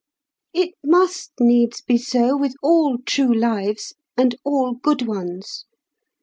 It 0.55 0.71
must 0.83 1.31
needs 1.39 1.79
be 1.81 1.95
so 1.99 2.35
with 2.35 2.55
all 2.63 2.97
true 3.05 3.31
lives, 3.35 3.93
and 4.17 4.35
all 4.43 4.73
good 4.73 5.03
ones. 5.03 5.65